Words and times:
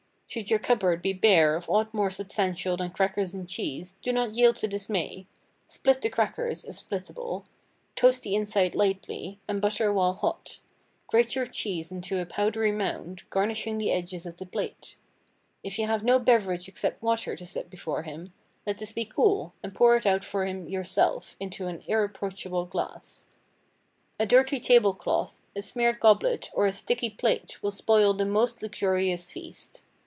Should 0.33 0.49
your 0.49 0.59
cupboard 0.59 1.01
be 1.01 1.11
bare 1.11 1.57
of 1.57 1.69
aught 1.69 1.93
more 1.93 2.09
substantial 2.09 2.77
than 2.77 2.91
crackers 2.91 3.33
and 3.33 3.49
cheese, 3.49 3.97
do 4.01 4.13
not 4.13 4.33
yield 4.33 4.55
to 4.55 4.67
dismay; 4.69 5.27
split 5.67 6.01
the 6.01 6.09
crackers 6.09 6.63
(if 6.63 6.77
splittable), 6.77 7.43
toast 7.97 8.23
the 8.23 8.33
inside 8.33 8.73
lightly, 8.73 9.39
and 9.49 9.61
butter 9.61 9.91
while 9.91 10.13
hot. 10.13 10.59
Grate 11.07 11.35
your 11.35 11.45
cheese 11.47 11.91
into 11.91 12.21
a 12.21 12.25
powdery 12.25 12.71
mound, 12.71 13.23
garnishing 13.29 13.77
the 13.77 13.91
edges 13.91 14.25
of 14.25 14.37
the 14.37 14.45
plate. 14.45 14.95
If 15.65 15.77
you 15.77 15.85
have 15.87 16.01
no 16.01 16.17
beverage 16.17 16.69
except 16.69 17.03
water 17.03 17.35
to 17.35 17.45
set 17.45 17.69
before 17.69 18.03
him, 18.03 18.31
let 18.65 18.77
this 18.77 18.93
be 18.93 19.03
cool, 19.03 19.51
and 19.61 19.73
pour 19.75 19.97
it 19.97 20.05
out 20.05 20.23
for 20.23 20.45
him 20.45 20.65
yourself, 20.69 21.35
into 21.41 21.67
an 21.67 21.83
irreproachable 21.89 22.67
glass. 22.67 23.25
A 24.17 24.25
dirty 24.25 24.61
table 24.61 24.93
cloth, 24.93 25.41
a 25.57 25.61
smeared 25.61 25.99
goblet, 25.99 26.49
or 26.53 26.67
a 26.67 26.71
sticky 26.71 27.09
plate, 27.09 27.61
will 27.61 27.71
spoil 27.71 28.13
the 28.13 28.25
most 28.25 28.61
luxurious 28.63 29.29
feast. 29.29 29.83